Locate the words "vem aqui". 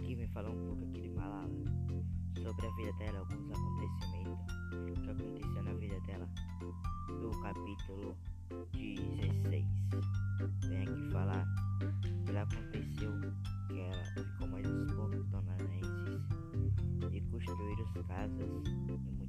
10.68-11.10